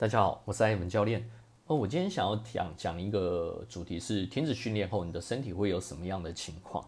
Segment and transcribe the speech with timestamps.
[0.00, 1.22] 大家好，我是艾文教练。
[1.66, 6.82] 哦，我今天想要讲讲一个主题是停止训练后，你的身体会有什么样的情况？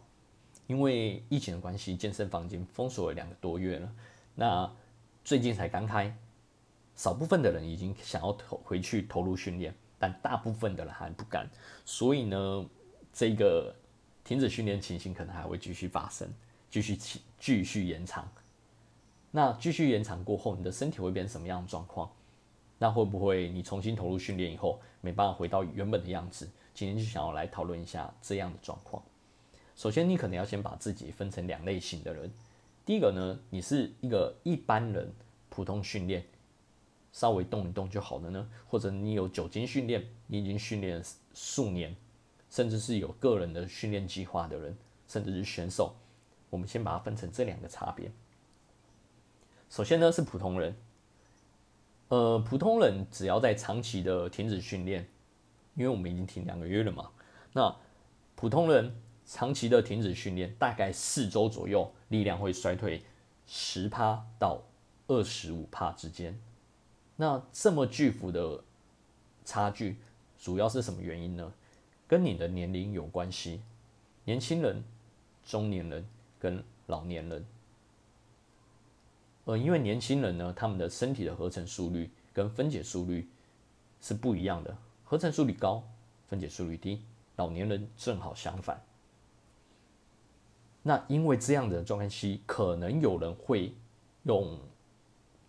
[0.67, 3.93] 因为疫情的关系，健身房已经封锁了两个多月了。
[4.35, 4.73] 那
[5.23, 6.17] 最近才刚开，
[6.97, 11.47] 少部分的人已经想要投回去投入训练，但大部分的人还不敢。
[11.85, 12.67] 所以呢，
[13.13, 13.75] 这个
[14.25, 16.27] 停止训练情形可能还会继续发生，
[16.71, 16.97] 继续
[17.39, 18.27] 继续延长。
[19.31, 22.11] 那继续延长过后，你的身体会变成什么样的状况？
[22.83, 26.51] 那会不会你重新投入训练以后，没办法回到原本的样子？
[26.75, 29.01] 今天就想要来讨论一下这样的状况。
[29.77, 32.29] 首先，你可能要先把自己分成两类型的人。
[32.85, 35.13] 第一个呢，你是一个一般人，
[35.49, 36.25] 普通训练，
[37.13, 41.01] 稍微动一动就好了呢；或者你有酒精训练，你已经训练
[41.33, 41.95] 数年，
[42.51, 45.95] 甚至是有个人的训练计划的人，甚至是选手。
[46.51, 48.11] 我们先把它分成这两个差别。
[49.71, 50.75] 首先呢，是普通人。
[52.13, 55.09] 呃，普通人只要在长期的停止训练，
[55.75, 57.09] 因为我们已经停两个月了嘛。
[57.55, 57.75] 那
[58.35, 63.03] 普通人长期的停止训练，大概四周左右，力量会衰退
[63.47, 64.61] 十趴到
[65.07, 66.39] 二十五帕之间。
[67.17, 68.63] 那这么巨幅的
[69.47, 69.97] 差距，
[70.39, 71.51] 主要是什么原因呢？
[72.07, 73.63] 跟你的年龄有关系。
[74.27, 74.85] 年轻人、
[75.43, 76.07] 中年人
[76.39, 77.47] 跟老年人。
[79.53, 83.29] 呃，因为年轻人呢，他们的身体的合成速率跟分解速率
[84.01, 85.85] 是不一样的，合成速率高，
[86.27, 87.03] 分解速率低。
[87.37, 88.83] 老年人正好相反。
[90.83, 93.75] 那因为这样的状态期，可能有人会
[94.23, 94.59] 用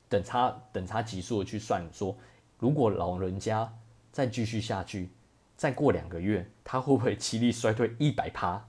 [0.09, 2.13] 等差等差级数去算，说
[2.59, 3.73] 如果老人家
[4.11, 5.11] 再继续下去，
[5.55, 8.67] 再过两个月，他会不会肌力衰退一百趴？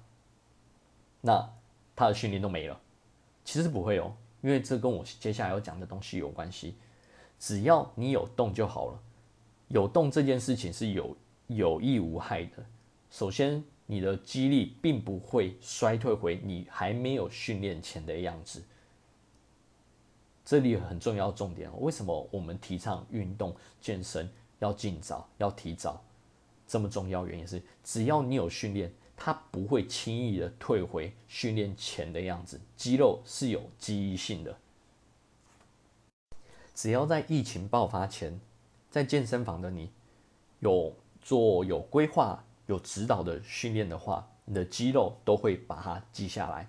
[1.23, 1.53] 那
[1.97, 2.81] 他的训练都没了？
[3.45, 4.15] 其实不会哦。
[4.45, 6.75] 因为这跟我接下来要讲的东西有关系，
[7.39, 9.01] 只要你有动就好了。
[9.69, 12.63] 有动这件事情是有有益无害的。
[13.11, 18.63] 首先，你的肌力并不会衰退回你还没有训练前的样子。
[20.45, 26.05] 这里很重要重点，为什么我们提倡运动健身要尽早要提早？
[26.67, 28.93] 这么重要原因是，只要你有训练。
[29.17, 34.57] 它不会轻易的退回训练前的样子，肌肉是有记忆性的。
[36.75, 38.41] 只要在疫情爆发前，
[38.91, 39.91] 在健身房的你
[40.59, 40.93] 有
[41.23, 46.69] 做有规划、有指导的训练的话，你的肌肉都会把它记下来。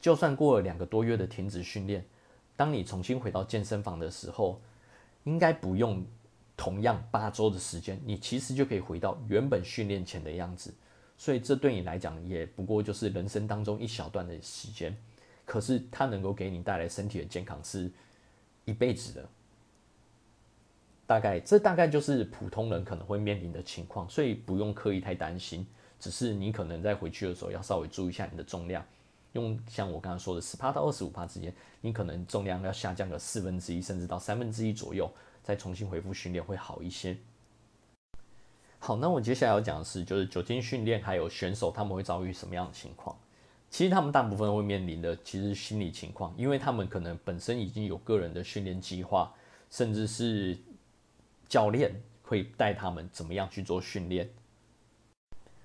[0.00, 2.04] 就算过了两个多月的停止训练，
[2.56, 4.60] 当你重新回到健身房的时候，
[5.24, 6.04] 应该不用
[6.56, 10.72] 同样八周的时间，你其实就可以回到原本训练前的样子。
[11.24, 14.94] 所以这对你来讲也不过就是人生当中一小段的时间，
[15.46, 17.90] 可是它能够给你带来身体的健康是
[18.66, 19.26] 一辈子的。
[21.06, 25.66] 大概这大概就是普通人可能会面临的情况，所以不用刻意太担心。
[25.98, 28.84] 只是你可能在回去的时候要稍微注意一下你的重量，
[29.32, 35.10] 用像我刚刚说的十八到二十五帕之间，你可能重量要下降个四分之一甚至到三分之一左右，
[35.42, 37.16] 再重新恢复训练会好一些。
[38.86, 43.16] 好，那我接下来要讲的是，就是酒精训练还有选手他们会遭遇什么样的情况？
[43.70, 49.32] 其实他们大部分会面临的其实心理情况，因为他们可能本身已经有个人的训练计划，
[49.70, 50.54] 甚至是
[51.48, 54.28] 教练会带他们怎么样去做训练，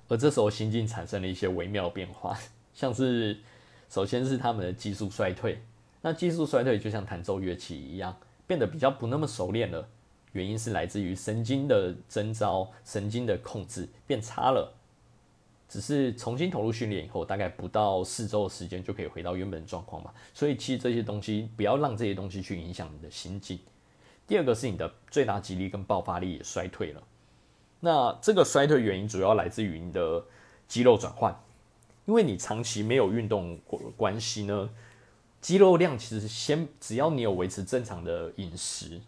[0.07, 2.39] 而这时候心境产生了一些微妙变化，
[2.73, 3.37] 像是
[3.89, 5.61] 首先是他们的技术衰退，
[5.99, 9.89] 那技术衰退就像弹奏乐器一样，变得比较不那么熟练了。
[10.31, 14.73] 原因是来自于神经的征召、神经的控制变差了。
[15.67, 20.11] 只是重新投入训练以后，大概不到四周的时间就可以回到原本的状况嘛。
[20.33, 23.59] 所以其实这些东西不要让这些东西去影响你的心境。
[24.25, 27.03] 第二个是你的最大肌力跟爆发力也衰退了。
[27.79, 30.25] 那这个衰退原因主要来自于你的
[30.67, 31.39] 肌肉转换，
[32.05, 33.59] 因为你长期没有运动
[33.95, 34.69] 关系呢，
[35.39, 38.99] 肌肉量其实先只要你有维持正常的饮食。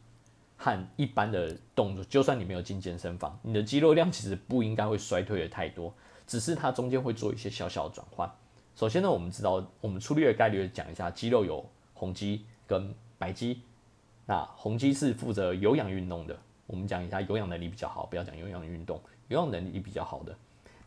[0.64, 5.92] 和一般的动作，就算你没有进健身房，你的肌肉量其实不应该会衰退的太多，
[6.28, 8.32] 只是它中间会做一些小小的转换。
[8.76, 13.64] 首先呢，我们知道，我们粗略的概率讲一下，肌肉有红肌跟白肌。
[14.28, 20.38] 那红肌是负责有氧运动的，我们讲一下有氧能力比较好，不要讲有氧运动，有氧能力比较好的。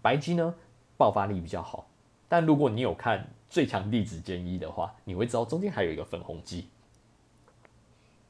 [0.00, 0.55] 白肌呢，
[0.97, 1.85] 爆发力比较好。
[2.29, 3.19] 但如果你有看
[3.50, 6.69] 《最强弟子建议》的话，你会知道中间还有一个粉红肌。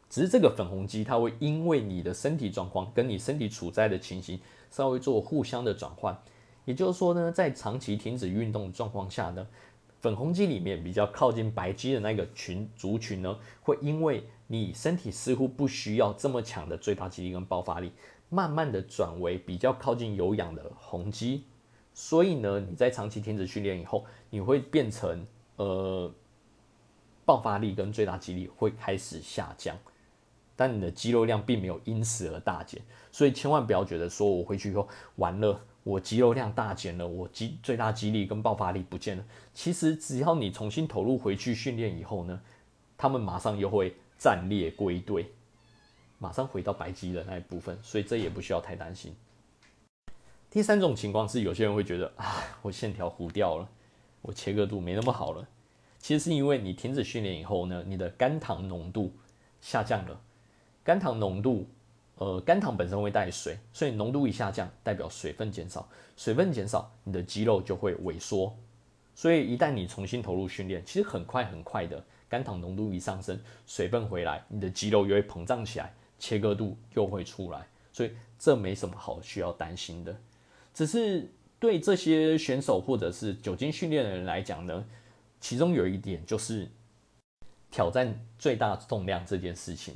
[0.09, 4.39] 只是这个粉红肌，它会因为你的身体状况跟你身体处在的情形，
[4.71, 6.17] 稍微做互相的转换。
[6.65, 9.47] 也就是说呢，在长期停止运动状况下呢，
[10.01, 17.93] 粉红肌里面比较靠近白肌的那个群族群呢，会因为你身体似乎不需要这么强的最大肌力跟爆发力，
[18.29, 21.45] 慢慢的转为比较靠近有氧的红肌。
[21.93, 26.13] 所以呢，你在长期停止训练以后，你会变成呃，
[27.25, 29.79] 爆发力跟最大肌力会开始下降，
[30.57, 32.81] 但你的肌肉量并没有因此而大减。
[33.11, 39.25] 所以千万不要觉得说我回去以后完了，我肌肉量大减了，我肌最大肌力跟爆发力不见了。
[39.53, 42.41] 其实只要你重新投入回去训练以后呢，
[42.97, 45.31] 他们马上又会战列归队，
[46.19, 47.79] 马上回到白肌的那一部分。
[47.83, 49.15] 所以这也不需要太担心。
[50.51, 53.69] 第三种情况是，有些人会觉得啊，我线条糊掉了，
[54.23, 55.47] 我切割度没那么好了。
[55.99, 59.13] 其实是因为你停止训练以后呢，你的肝糖浓度
[59.61, 60.21] 下降了。
[60.85, 61.67] 肝糖浓度，
[62.17, 65.89] 呃，肝糖本身会带水，所以浓度一下降，代表水分减少。
[66.15, 68.55] 水分减少，你的肌肉就会萎缩。
[69.15, 77.67] 所以一旦你重新投入训练，其实很快很快的，肝糖浓度一上升，水分回来，你的肌肉又会膨胀起来，切割度又会出来。
[77.91, 80.15] 所以这没什么好需要担心的。
[80.75, 84.85] 只是对这些选手或者是酒精训练的人来讲呢，
[85.41, 86.69] 其中有一点就是
[87.71, 89.95] 挑战最大重量这件事情。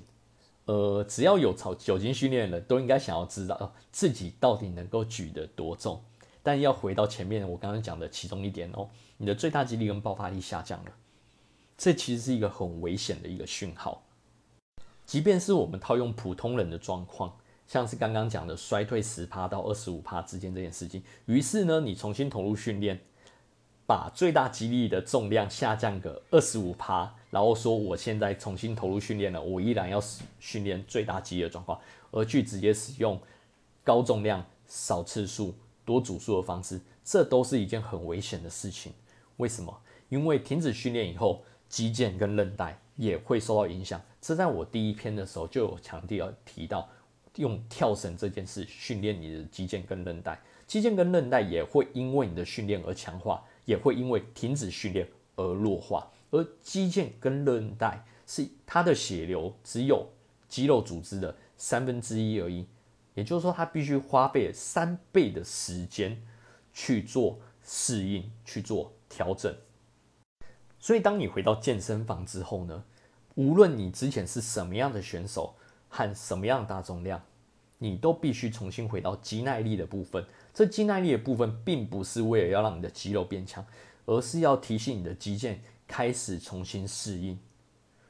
[0.68, 5.98] 呃，只要有朝酒精训练的人都应该想要知道自己到底能够举得多重。
[6.42, 8.86] 但要回到前面我刚刚讲的其中一点哦，
[9.16, 10.90] 你的最大肌力跟爆发力下降了，
[11.78, 14.02] 这其实是一个很危险的一个讯号。
[15.06, 17.34] 即便是我们套用普通人的状况。
[17.66, 22.98] 像是刚刚讲的衰退十趴到二十五趴之间这件事情，于是呢，你重新投入训练，
[23.86, 30.02] 把最大肌力的重量下降个二十五趴，然后说我现在重新投入训练了，我依然要
[30.40, 31.80] 训练最大肌力的状况，
[32.10, 33.20] 而去直接使用
[33.84, 35.54] 高重量、少次数、
[35.84, 38.92] 多组数的方式，这都是一件很危险的事情。
[39.36, 39.80] 为什么？
[40.08, 44.00] 因为停止训练以后，肌腱跟韧带也会受到影响。
[44.20, 46.88] 这在我第一篇的时候就有强调提到。
[47.36, 56.10] 用跳绳这件事训练你的肌腱跟韧带，肌腱跟韧带也会因为你的训练而强化，也会因为停止训练而弱化。
[56.30, 60.08] 而肌腱跟韧带是它的血流只有
[60.48, 62.66] 肌肉组织的三分之一而已，
[63.14, 66.22] 也就是说，它必须花费三倍的时间
[66.72, 69.54] 去做适应、去做调整。
[70.78, 72.84] 所以，当你回到健身房之后呢，
[73.34, 75.54] 无论你之前是什么样的选手。
[75.90, 77.22] 和什么样的大重量，
[77.78, 80.22] 你都必须重新回到肌耐力的部分。
[80.52, 83.64] 这肌耐力的部分，并不是为了要让你的肌肉变强，
[84.04, 85.56] 而是要提醒你的肌腱
[85.88, 87.36] 开始重新适应。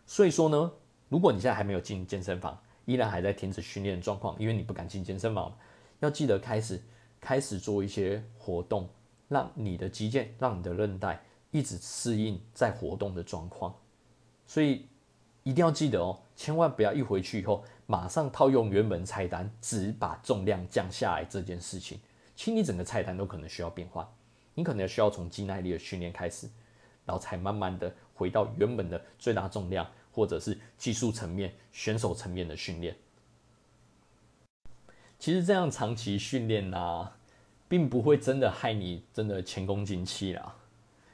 [0.04, 0.72] 所以说呢，
[1.08, 5.56] 如果你现在还没有进健身房，依然还在停止训练的状况，因为你不敢进健身房，
[6.00, 6.82] 要记得开始
[7.19, 8.86] 开始做一些活动，
[9.28, 13.75] 让你的肌腱、让你的韧带一直适应在活动的状况。
[14.46, 14.86] 所以。
[15.44, 21.98] 一定要记得哦，千万不要一回去以后马上套用原本菜单，只把重量降下来这件事情。
[22.36, 24.12] 其实你整个菜单都可能需要变化，
[24.52, 26.46] 你可能需要从肌耐力的训练开始，
[27.08, 32.94] 然后才慢慢的回到原本的最大重量，或者是技术层面、选手层面的训练。
[35.19, 37.08] 其实这样长期训练呐，
[37.66, 40.55] 并不会真的害你真的前功尽弃啦。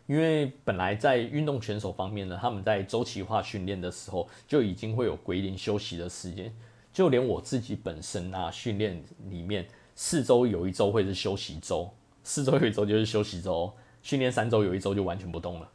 [0.07, 6.53] 因为本来在运动选手方面呢，他们在周期化训练的时候就已经会有规定休息的时间，
[6.93, 11.89] 就连我自己本身啊，训练里面四周有一周会是休息周，
[12.23, 13.73] 四周有一周就是休息周，
[14.03, 15.71] 训练三周有一周就完全不动了。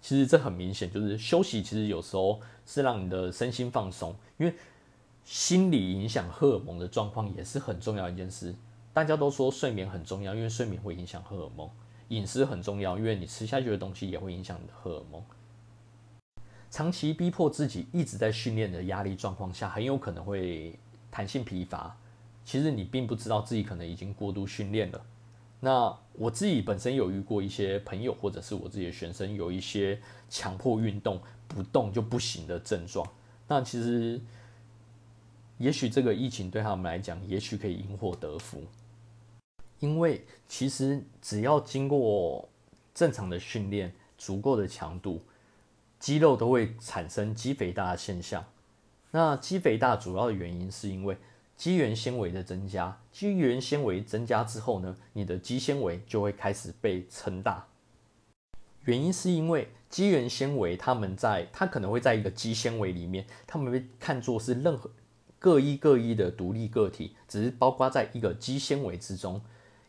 [0.00, 4.54] 其实这很明显就是休息，其实有时候是让你的身心放松，因为
[5.24, 8.54] 心理影响荷尔蒙的状况也是很重要一件事。
[8.94, 11.68] 大家都说睡眠很重要，因为睡眠会影响荷尔蒙。
[12.08, 15.22] 饮食很重要，因为你吃下去的东西也会影响你的荷尔蒙。
[16.70, 20.78] 长期逼迫自己一直在训练的压力状况下，很有可能会
[21.10, 21.94] 弹性疲乏。
[22.44, 25.00] 其实你并不知道自己可能已经过度训练了。
[25.60, 33.06] 那我自己本身有遇过一些朋友，或者是我自己的学生，有一些强迫运动不动就不行的症状。
[33.48, 34.20] 那其实，
[35.58, 38.62] 也许这个疫情对他们来讲，也许可以因祸得福。
[39.80, 42.48] 因为其实只要经过
[42.94, 45.22] 正常的训练，足够的强度，
[45.98, 48.44] 肌肉都会产生肌肥大的现象。
[49.10, 51.16] 那肌肥大主要的原因是因为
[51.58, 57.66] 肌原纤维的增加，肌原纤维增加之后呢，你的肌纤维就会开始被撑大。
[58.84, 64.88] 原因是因为肌原纤维它们在它可能会在一个肌纤维里面，它们被看作是任何
[65.40, 69.42] 各一各一的独立个体，只是包括在一个肌纤维之中。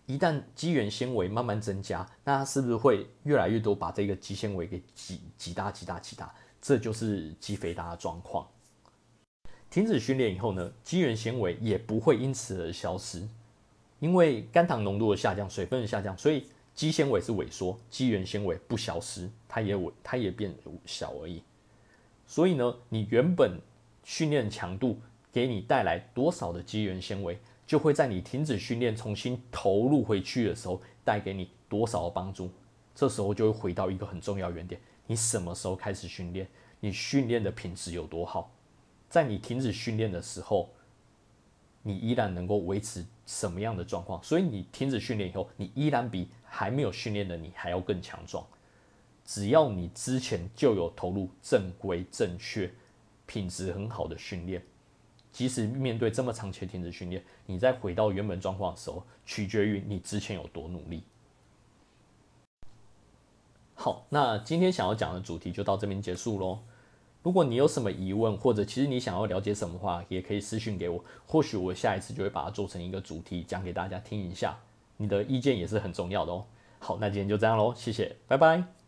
[0.07, 6.33] 一旦肌原纤维慢慢增加，那它是不是会越来越多把这个肌纤维给挤挤大、挤大、挤大？
[6.59, 8.47] 这就是肌肥大的状况。
[9.69, 13.27] 停止训练以后呢，肌原纤维也不会因此而消失，
[13.99, 20.51] 因为肝糖浓度的下降、水分的下降，所以肌纤维是萎缩，肌原纤维不消失，它也萎，它也变
[20.85, 21.43] 小而已。
[22.25, 23.59] 所以呢，你原本
[24.03, 24.99] 训练强度
[25.31, 32.49] 给你带来多少的肌原纤维，就会在你停止训练、重新投入回去的时候，带给你多少的帮助。
[32.95, 36.47] 这时候就会回到一个很重要原点：你什么时候开始训练？
[36.79, 38.51] 你训练的品质有多好？
[39.09, 40.69] 在你停止训练的时候，
[41.81, 44.21] 你依然能够维持什么样的状况？
[44.23, 48.45] 所以你停止训练以后，你依然比还没有训练的你还要更强壮。
[49.25, 52.71] 只要你之前就有投入正规、正确、
[53.25, 54.63] 品质很好的训练，
[55.31, 61.03] 即使面对这么长期停止训练，你再回到原本状况的时候，取决于你之前有多努力。
[63.75, 66.59] 好，那今天想要讲的主题就到这边结束喽。
[67.21, 74.57] 如果你有什么疑问，或者其实你想要了解什么话，也可以私信给我，或许我下一次就会把它做成一个主题讲给大家听一下。
[74.97, 76.45] 你的意见也是很重要的哦。
[76.79, 78.78] 好，那今天就这样喽，谢谢，拜拜。